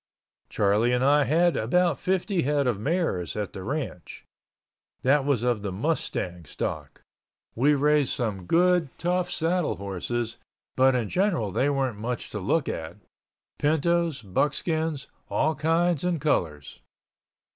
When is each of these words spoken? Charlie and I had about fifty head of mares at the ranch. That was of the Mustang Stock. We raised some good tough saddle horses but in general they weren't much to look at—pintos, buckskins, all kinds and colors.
Charlie 0.49 0.93
and 0.93 1.03
I 1.03 1.25
had 1.25 1.55
about 1.55 1.99
fifty 1.99 2.41
head 2.41 2.65
of 2.65 2.79
mares 2.79 3.35
at 3.35 3.53
the 3.53 3.61
ranch. 3.61 4.25
That 5.03 5.25
was 5.25 5.43
of 5.43 5.61
the 5.61 5.71
Mustang 5.71 6.45
Stock. 6.45 7.03
We 7.53 7.75
raised 7.75 8.11
some 8.11 8.47
good 8.47 8.89
tough 8.97 9.29
saddle 9.29 9.75
horses 9.75 10.37
but 10.75 10.95
in 10.95 11.07
general 11.09 11.51
they 11.51 11.69
weren't 11.69 11.99
much 11.99 12.31
to 12.31 12.39
look 12.39 12.67
at—pintos, 12.67 14.23
buckskins, 14.23 15.05
all 15.29 15.53
kinds 15.53 16.03
and 16.03 16.19
colors. 16.19 16.79